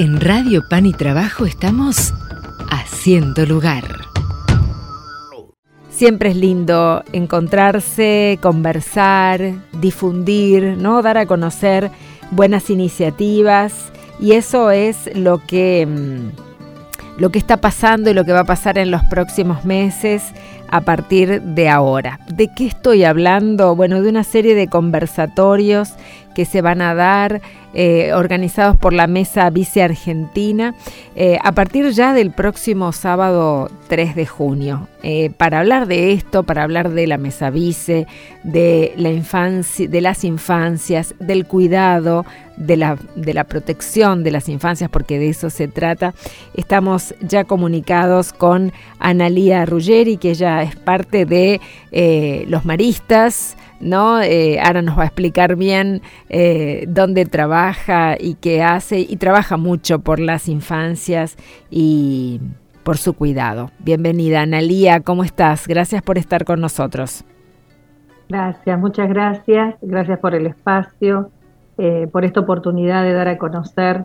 [0.00, 2.14] En Radio Pan y Trabajo estamos
[2.70, 3.82] haciendo lugar.
[5.90, 11.02] Siempre es lindo encontrarse, conversar, difundir, ¿no?
[11.02, 11.90] Dar a conocer
[12.30, 18.32] buenas iniciativas y eso es lo que mm, lo que está pasando y lo que
[18.32, 20.22] va a pasar en los próximos meses
[20.68, 22.20] a partir de ahora.
[22.32, 23.74] ¿De qué estoy hablando?
[23.74, 25.94] Bueno, de una serie de conversatorios
[26.38, 27.40] que se van a dar
[27.74, 30.72] eh, organizados por la Mesa Vice Argentina
[31.16, 34.86] eh, a partir ya del próximo sábado 3 de junio.
[35.02, 38.06] Eh, para hablar de esto, para hablar de la Mesa Vice,
[38.44, 42.24] de, la infancia, de las infancias, del cuidado,
[42.56, 46.14] de la, de la protección de las infancias, porque de eso se trata,
[46.54, 51.60] estamos ya comunicados con Analía Ruggeri, que ella es parte de
[52.46, 54.20] los maristas, ¿no?
[54.20, 59.56] Eh, ahora nos va a explicar bien eh, dónde trabaja y qué hace, y trabaja
[59.56, 61.36] mucho por las infancias
[61.70, 62.40] y
[62.82, 63.70] por su cuidado.
[63.78, 65.66] Bienvenida, Analía, ¿cómo estás?
[65.68, 67.24] Gracias por estar con nosotros.
[68.28, 69.74] Gracias, muchas gracias.
[69.80, 71.30] Gracias por el espacio,
[71.78, 74.04] eh, por esta oportunidad de dar a conocer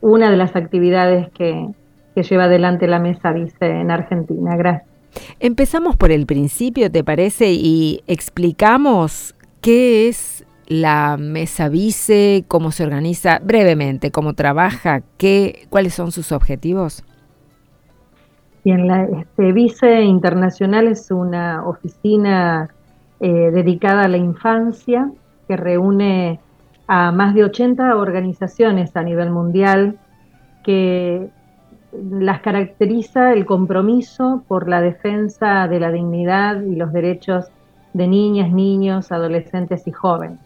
[0.00, 1.68] una de las actividades que,
[2.14, 4.56] que lleva adelante la Mesa Vice en Argentina.
[4.56, 4.89] Gracias.
[5.38, 7.52] Empezamos por el principio, ¿te parece?
[7.52, 15.94] Y explicamos qué es la mesa vice, cómo se organiza brevemente, cómo trabaja, qué, cuáles
[15.94, 17.02] son sus objetivos.
[18.64, 22.68] Bien, la este, Vice Internacional es una oficina
[23.18, 25.10] eh, dedicada a la infancia
[25.48, 26.40] que reúne
[26.86, 29.98] a más de 80 organizaciones a nivel mundial
[30.62, 31.30] que
[31.92, 37.46] las caracteriza el compromiso por la defensa de la dignidad y los derechos
[37.92, 40.38] de niñas, niños, adolescentes y jóvenes.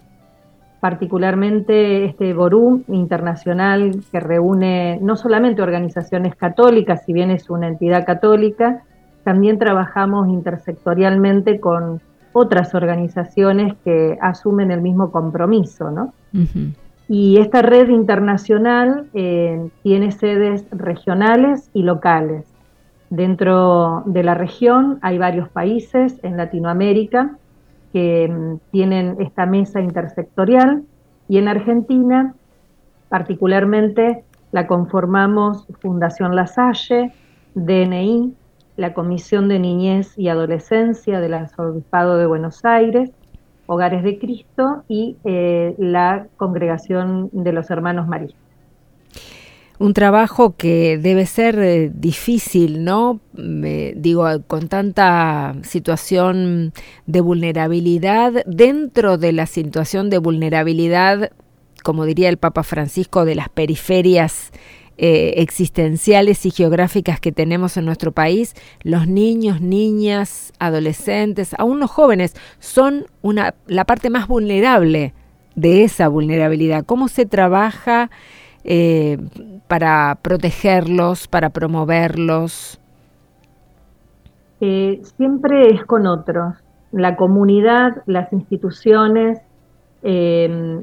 [0.80, 8.04] Particularmente este Ború internacional que reúne no solamente organizaciones católicas, si bien es una entidad
[8.04, 8.82] católica,
[9.22, 12.00] también trabajamos intersectorialmente con
[12.34, 16.12] otras organizaciones que asumen el mismo compromiso, ¿no?
[17.08, 22.46] Y esta red internacional eh, tiene sedes regionales y locales.
[23.10, 27.36] Dentro de la región hay varios países en Latinoamérica
[27.92, 30.82] que mm, tienen esta mesa intersectorial
[31.28, 32.34] y en Argentina
[33.08, 37.12] particularmente la conformamos Fundación La Salle,
[37.54, 38.34] DNI,
[38.76, 43.10] la Comisión de Niñez y Adolescencia del Arzobispado de Buenos Aires,
[43.66, 48.44] Hogares de Cristo y eh, la Congregación de los Hermanos Maristas.
[49.78, 53.20] Un trabajo que debe ser eh, difícil, ¿no?
[53.32, 56.72] digo, con tanta situación
[57.06, 61.32] de vulnerabilidad, dentro de la situación de vulnerabilidad,
[61.82, 64.52] como diría el Papa Francisco, de las periferias
[64.96, 71.90] eh, existenciales y geográficas que tenemos en nuestro país, los niños, niñas, adolescentes, aún los
[71.90, 75.12] jóvenes, son una, la parte más vulnerable
[75.56, 76.84] de esa vulnerabilidad.
[76.84, 78.10] ¿Cómo se trabaja
[78.62, 79.18] eh,
[79.66, 82.80] para protegerlos, para promoverlos?
[84.60, 86.54] Eh, siempre es con otros.
[86.92, 89.40] La comunidad, las instituciones,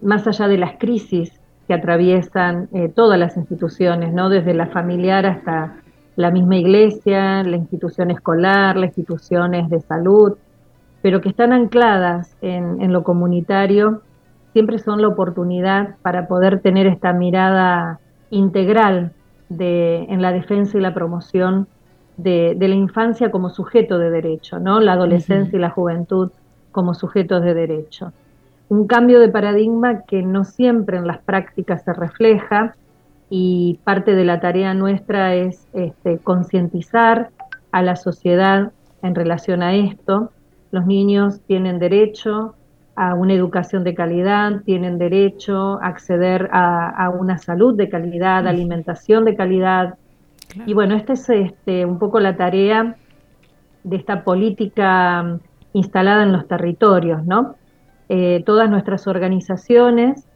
[0.01, 1.40] más allá de las crisis
[1.71, 4.27] que atraviesan eh, todas las instituciones, ¿no?
[4.27, 5.77] Desde la familiar hasta
[6.17, 10.33] la misma iglesia, la institución escolar, las instituciones de salud,
[11.01, 14.01] pero que están ancladas en, lo comunitario,
[14.51, 18.01] siempre son la oportunidad para poder tener esta mirada
[18.31, 19.13] integral
[19.47, 21.67] de, en la defensa y la promoción
[22.17, 24.81] de, la infancia como sujeto de derecho, ¿no?
[24.81, 26.31] La adolescencia y la juventud
[26.73, 28.11] como sujetos de derecho
[28.71, 32.73] un cambio de paradigma que no siempre en las prácticas se refleja
[33.29, 37.31] y parte de la tarea nuestra es este, concientizar
[37.73, 38.71] a la sociedad
[39.03, 40.31] en relación a esto.
[40.71, 42.55] Los niños tienen derecho
[42.95, 49.25] a una educación de calidad, tienen derecho a acceder a, una salud de calidad, alimentación
[49.25, 49.95] de calidad.
[50.65, 52.95] Y bueno, esta es este, un poco la tarea
[53.83, 55.39] de esta política
[55.73, 57.55] instalada en los territorios, ¿no?
[58.13, 60.27] Eh, todas nuestras organizaciones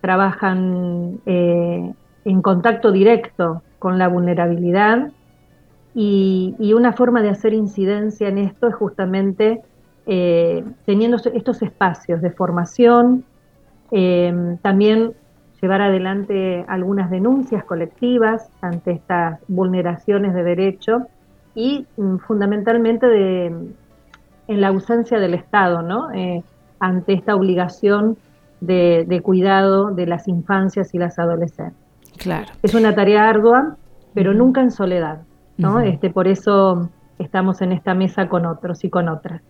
[0.00, 5.12] trabajan eh, en contacto directo con la vulnerabilidad
[5.94, 9.62] y, una forma de hacer incidencia en esto es justamente
[10.06, 13.24] eh, teniendo estos espacios de formación,
[14.62, 15.12] también
[15.60, 21.06] llevar adelante algunas denuncias colectivas ante estas vulneraciones de derecho
[21.54, 23.46] y mm, fundamentalmente de,
[24.48, 26.08] en la ausencia del Estado, ¿no?
[26.82, 28.18] Ante esta obligación
[28.60, 31.76] de, cuidado de las infancias y las adolescentes.
[32.18, 32.48] Claro.
[32.62, 33.76] Es una tarea ardua,
[34.14, 35.20] pero nunca en soledad,
[35.56, 35.78] ¿no?
[35.78, 36.90] este, por eso
[37.20, 39.42] estamos en esta mesa con otros y con otras.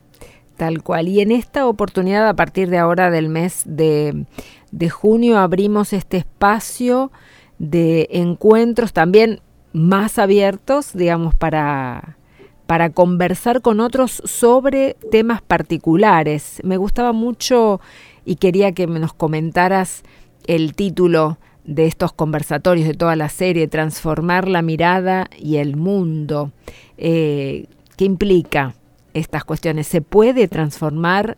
[0.58, 1.08] Tal cual.
[1.08, 4.26] Y en esta oportunidad, a partir de ahora del mes de,
[4.70, 7.10] de junio, abrimos este espacio
[7.58, 9.40] de encuentros también
[9.72, 12.18] más abiertos, digamos, para,
[12.66, 16.60] para conversar con otros sobre temas particulares.
[16.64, 17.80] Me gustaba mucho
[18.24, 20.02] y quería que nos comentaras
[20.46, 26.50] el título de estos conversatorios, de toda la serie, Transformar la mirada y el mundo.
[26.98, 27.66] Eh,
[27.96, 28.74] ¿Qué implica
[29.14, 29.86] estas cuestiones?
[29.86, 31.36] ¿Se puede transformar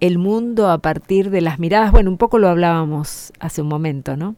[0.00, 1.92] el mundo a partir de las miradas?
[1.92, 4.34] Bueno, un poco lo hablábamos hace un momento, ¿no?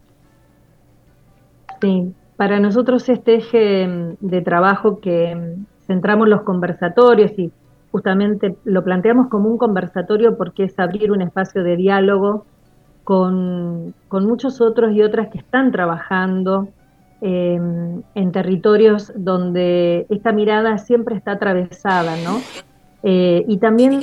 [1.81, 5.56] Sí, para nosotros este eje de trabajo que
[5.93, 7.53] centramos los conversatorios y
[7.91, 12.47] justamente lo planteamos como un conversatorio porque es abrir un espacio de diálogo
[13.05, 16.69] con, muchos otros y otras que están trabajando
[17.21, 22.39] em, en territorios donde esta mirada siempre está atravesada, ¿no?
[23.03, 24.00] Eh, y también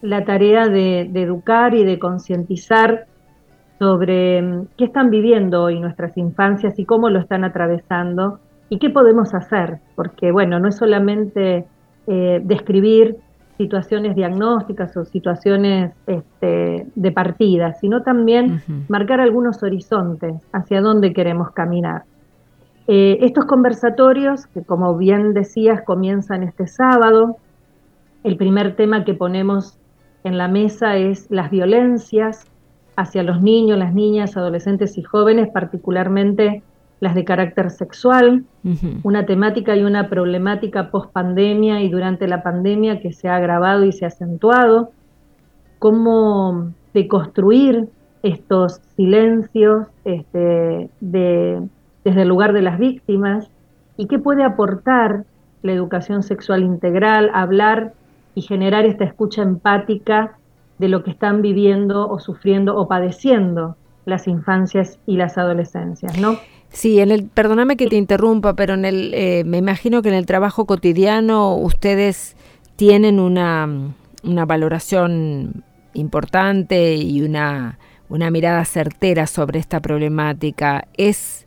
[0.00, 3.06] la tarea de, educar y de concientizar
[3.78, 8.90] sobre em, qué están viviendo hoy nuestras infancias y cómo lo están atravesando y qué
[8.90, 11.66] podemos hacer, porque bueno, no es solamente
[12.06, 13.16] eh, describir
[13.56, 21.50] situaciones diagnósticas o situaciones este, de partida, sino también marcar algunos horizontes hacia dónde queremos
[21.50, 22.04] caminar.
[22.86, 27.36] Eh, estos conversatorios, que como bien decías, comienzan este sábado,
[28.22, 29.76] el primer tema que ponemos
[30.24, 32.46] en la mesa es las violencias
[32.96, 36.62] hacia los niños, las niñas, adolescentes y jóvenes, particularmente
[37.00, 38.44] las de carácter sexual,
[39.02, 43.84] una temática y una problemática post pandemia y durante la pandemia que se ha agravado
[43.84, 44.90] y se ha acentuado,
[45.78, 47.88] cómo deconstruir
[48.22, 51.62] estos silencios este, de,
[52.04, 53.48] desde el lugar de las víctimas
[53.96, 55.24] y qué puede aportar
[55.62, 57.92] la educación sexual integral, hablar
[58.34, 60.36] y generar esta escucha empática
[60.78, 66.36] de lo que están viviendo o sufriendo o padeciendo las infancias y las adolescencias, ¿no?
[66.70, 70.14] Sí, en el, perdóname que te interrumpa, pero en el, eh, me imagino que en
[70.14, 72.36] el trabajo cotidiano ustedes
[72.76, 73.68] tienen una,
[74.22, 77.78] una valoración importante y una,
[78.08, 80.86] una mirada certera sobre esta problemática.
[80.96, 81.46] Es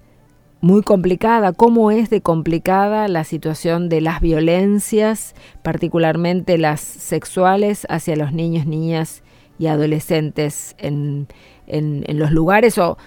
[0.60, 1.54] muy complicada.
[1.54, 8.66] ¿Cómo es de complicada la situación de las violencias, particularmente las sexuales, hacia los niños,
[8.66, 9.24] niñas
[9.58, 11.28] y adolescentes en,
[11.68, 12.98] en, en los lugares o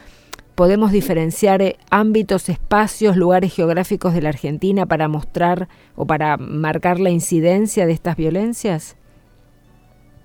[0.55, 7.01] podemos diferenciar eh, ámbitos, espacios, lugares geográficos de la Argentina para mostrar o para marcar
[7.01, 8.97] la incidencia de estas violencias?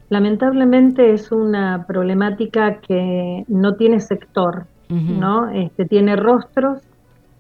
[0.10, 5.50] Lamentablemente es una problemática que no tiene sector, ¿no?
[5.50, 6.82] Este, tiene rostros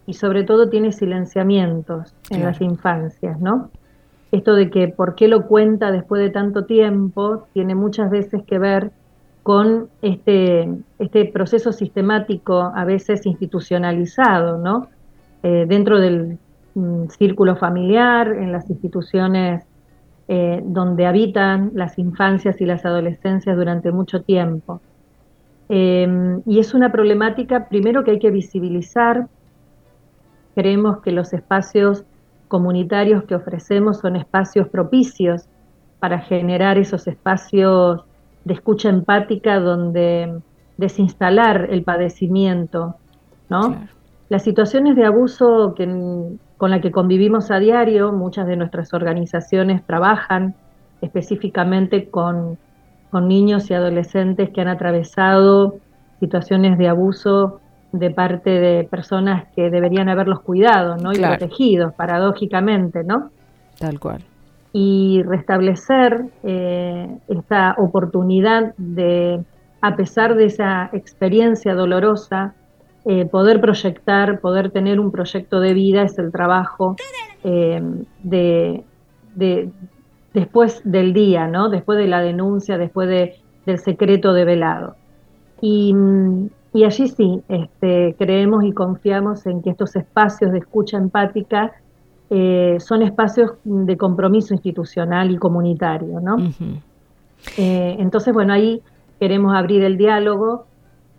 [0.05, 3.71] y sobre todo tiene silenciamientos en las infancias, ¿no?
[4.31, 8.59] Esto de que por qué lo cuenta después de tanto tiempo tiene muchas veces que
[8.59, 8.91] ver
[9.49, 10.69] con este,
[10.99, 14.89] este proceso sistemático, a veces institucionalizado, ¿no?
[15.41, 16.37] Eh, dentro del
[16.75, 19.65] mm, círculo familiar, en las instituciones
[20.27, 24.81] eh, donde habitan las infancias y las adolescencias durante mucho tiempo.
[25.67, 29.29] Em, y es una problemática, primero, que hay que visibilizar.
[30.53, 32.03] Creemos que los espacios
[32.49, 35.47] comunitarios que ofrecemos son espacios propicios
[35.99, 38.05] para generar esos espacios
[38.45, 40.41] de escucha empática donde
[40.77, 42.95] desinstalar el padecimiento,
[43.49, 43.87] ¿no?
[44.29, 45.85] Las situaciones de abuso que,
[46.57, 50.55] con la que convivimos a diario, muchas de nuestras organizaciones trabajan
[51.01, 52.57] específicamente con,
[53.11, 55.77] niños y adolescentes que han atravesado
[56.19, 57.59] situaciones de abuso
[57.91, 61.11] de parte de personas que deberían haberlos cuidado, ¿no?
[61.11, 63.31] Y protegidos, paradójicamente, ¿no?
[63.79, 64.21] Tal cual
[64.71, 69.43] y restablecer eh, esta oportunidad de,
[69.81, 72.53] a pesar de esa experiencia dolorosa,
[73.05, 76.97] eh, poder proyectar, poder tener un proyecto de vida es el trabajo
[77.43, 77.81] eh,
[78.21, 78.83] de,
[80.33, 81.69] después del día, ¿no?
[81.69, 83.09] después de la denuncia, después
[83.65, 84.95] del secreto develado.
[85.61, 85.95] Y,
[86.73, 91.71] y allí sí, este, creemos y confiamos en que estos espacios de escucha empática
[92.31, 96.37] eh, son espacios de compromiso institucional y comunitario, ¿no?
[97.57, 98.83] Eh, entonces, bueno, ahí
[99.19, 100.67] queremos abrir el diálogo,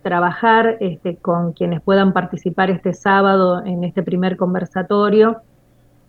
[0.03, 5.39] trabajar este, con quienes puedan participar este sábado en este primer conversatorio,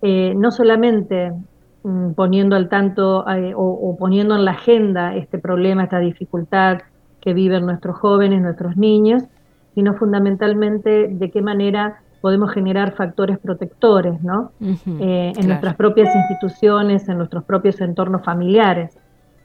[0.04, 1.34] eh, no solamente
[1.84, 6.80] mm, poniendo al tanto o, poniendo en la agenda este problema, esta dificultad
[7.22, 9.24] que viven nuestros jóvenes, nuestros niños,
[9.74, 14.52] sino fundamentalmente de qué manera podemos generar factores protectores, ¿no?
[14.62, 18.96] Eh, en nuestras propias instituciones, en nuestros propios entornos familiares.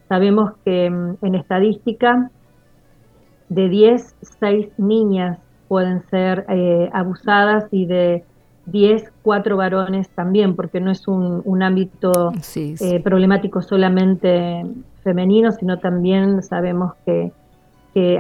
[0.09, 2.31] Sabemos que mm, en estadística,
[3.49, 8.25] de 10, 6 niñas pueden ser eh, abusadas y de
[8.67, 14.67] 10, 4 varones también, porque no es un, ámbito eh, problemático solamente
[15.03, 17.33] femenino, sino también sabemos que,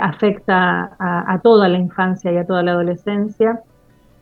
[0.00, 3.60] afecta a, toda la infancia y a toda la adolescencia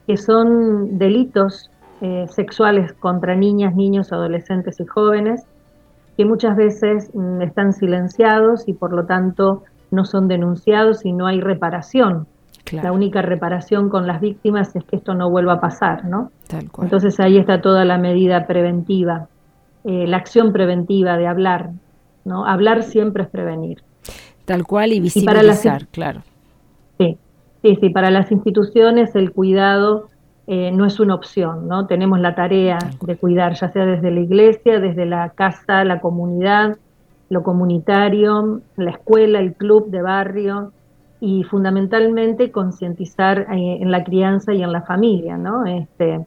[0.06, 1.70] que son delitos
[2.00, 5.44] eh, sexuales contra niñas, niños, adolescentes y jóvenes,
[6.16, 11.26] que muchas veces mm, están silenciados y por lo tanto no son denunciados y no
[11.26, 12.26] hay reparación.
[12.72, 16.30] La única reparación con las víctimas es que esto no vuelva a pasar, ¿no?
[16.80, 19.28] Entonces ahí está toda la medida preventiva,
[19.84, 21.70] eh, la acción preventiva de hablar,
[22.24, 22.46] ¿no?
[22.46, 23.82] Hablar siempre es prevenir.
[24.46, 26.22] Tal cual y visibilizar, claro.
[27.64, 30.10] Sí, Sí, para las instituciones el cuidado
[30.46, 31.86] eh, no es una opción, ¿no?
[31.86, 36.76] Tenemos la tarea de cuidar, ya sea desde la iglesia, desde la casa, la comunidad,
[37.30, 40.72] lo comunitario, la escuela, el club de barrio
[41.20, 45.64] y fundamentalmente concientizar eh, en la crianza y en la familia, ¿no?
[45.64, 46.20] Este,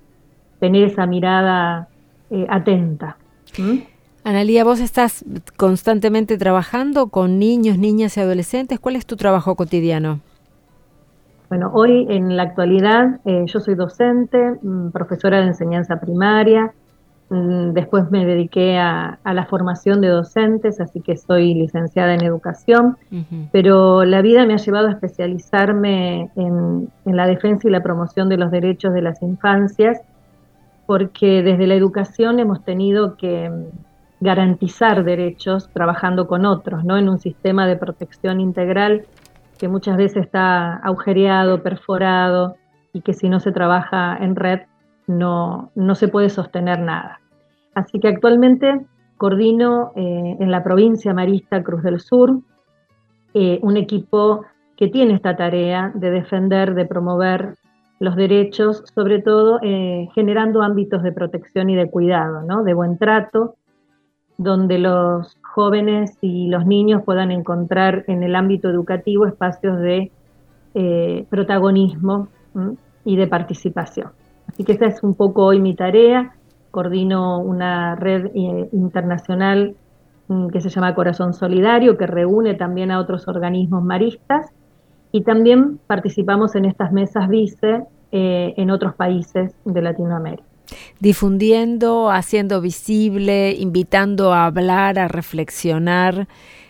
[0.59, 1.87] tener esa mirada
[2.31, 3.15] eh, atenta.
[4.23, 5.23] Analía, vos estás
[5.55, 8.79] constantemente trabajando con niños, niñas y adolescentes.
[8.79, 10.21] ¿Cuál es tu trabajo cotidiano?
[11.49, 16.73] Bueno, hoy en la actualidad eh, yo soy docente, mm, profesora de enseñanza primaria,
[17.29, 22.97] mm, después me dediqué a, la formación de docentes, así que soy licenciada en educación,
[23.51, 28.37] pero la vida me ha llevado a especializarme en, la defensa y la promoción de
[28.37, 30.01] los derechos de las infancias,
[30.85, 33.63] porque desde la educación hemos tenido que mm,
[34.19, 36.97] garantizar derechos trabajando con otros, ¿no?
[36.97, 39.05] En un sistema de protección integral
[39.57, 42.55] que muchas veces está agujereado, perforado
[42.93, 44.61] y que si no se trabaja en red
[45.07, 47.19] no, no se puede sostener nada.
[47.75, 48.85] Así que actualmente
[49.17, 52.39] coordino eh, en la provincia Marista Cruz del Sur
[53.33, 54.45] eh, un equipo
[54.77, 57.55] que tiene esta tarea de defender, de promover
[57.99, 62.63] los derechos, sobre todo eh, generando ámbitos de protección y de cuidado, ¿no?
[62.63, 63.55] de buen trato,
[64.37, 70.11] donde los jóvenes y los niños puedan encontrar en el ámbito educativo espacios de
[70.75, 72.27] eh, protagonismo
[73.03, 74.11] y de participación.
[74.47, 76.33] Así que esa es un poco hoy mi tarea.
[76.71, 79.75] Coordino una red eh, internacional
[80.51, 84.51] que se llama Corazón Solidario, que reúne también a otros organismos maristas
[85.11, 90.46] y también participamos en estas mesas vice eh, en otros países de Latinoamérica
[90.99, 96.27] difundiendo, haciendo visible, invitando a hablar, a reflexionar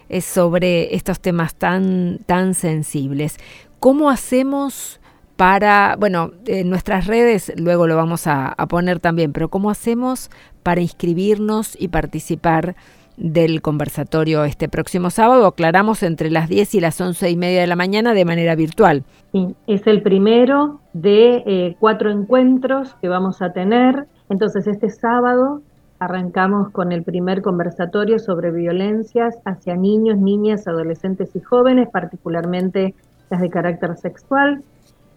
[0.10, 3.38] eh, sobre estos temas tan, tan sensibles.
[3.79, 5.00] ¿Cómo hacemos
[5.38, 10.29] para, bueno, en nuestras redes luego lo vamos a, poner también, pero cómo hacemos
[10.63, 12.75] para inscribirnos y participar
[13.15, 15.46] del conversatorio este próximo sábado.
[15.46, 19.03] Aclaramos entre las 10 y las 11 y media de la mañana de manera virtual.
[19.67, 24.07] Es el primero de eh, cuatro encuentros que vamos a tener.
[24.29, 25.62] Entonces, este sábado
[26.00, 32.93] arrancamos con el primer conversatorio sobre violencias hacia niños, niñas, adolescentes y jóvenes, particularmente
[33.29, 34.63] las de carácter sexual.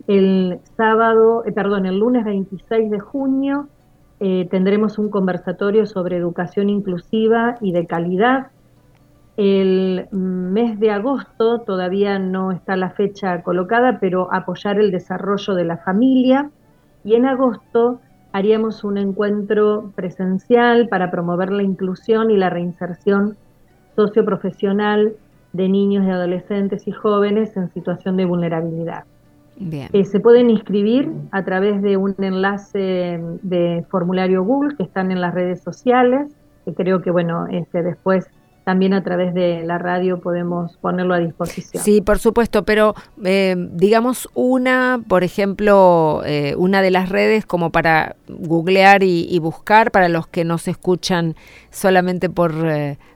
[0.06, 3.68] El sábado, eh, perdón, el lunes 26 de junio
[4.20, 8.48] eh, tendremos un conversatorio sobre educación inclusiva y de calidad.
[9.36, 15.64] El mes de agosto todavía no está la fecha colocada, pero apoyar el desarrollo de
[15.64, 16.50] la familia.
[17.04, 18.00] Y en agosto
[18.32, 23.36] haríamos un encuentro presencial para promover la inclusión y la reinserción
[23.96, 25.14] socioprofesional
[25.52, 29.04] de niños y adolescentes y jóvenes en situación de vulnerabilidad.
[29.92, 35.20] Eh, se pueden inscribir a través de un enlace de formulario Google que están en
[35.20, 36.34] las redes sociales,
[36.64, 38.30] que creo que bueno, este, después
[38.70, 41.82] también a través de la radio podemos ponerlo a disposición.
[41.82, 47.70] Sí, por supuesto, pero eh, digamos una, por ejemplo, eh, una de las redes como
[47.70, 51.34] para googlear y, buscar para los que no se escuchan
[51.70, 52.54] solamente por,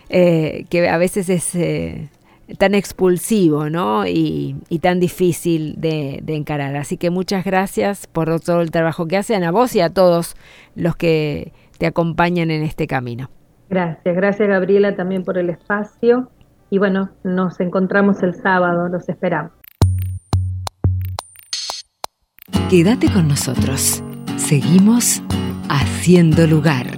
[0.08, 2.08] eh, que a veces es eh,
[2.58, 4.06] tan expulsivo ¿no?
[4.06, 6.76] y, y tan difícil de, de, encarar.
[6.76, 10.36] Así que muchas gracias por todo el trabajo que hacen a vos y a todos
[10.74, 13.30] los que te acompañan en este camino.
[13.68, 16.30] Gracias, gracias Gabriela también por el espacio
[16.70, 19.52] y bueno, nos encontramos el sábado, los esperamos.
[22.70, 24.02] Quédate con nosotros.
[24.36, 25.22] Seguimos
[25.68, 26.95] haciendo lugar.